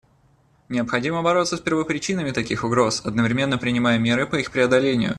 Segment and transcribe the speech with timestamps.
[0.67, 5.09] Необходимо бороться с первопричинами таких угроз, одновременно принимая меры по их преодолению.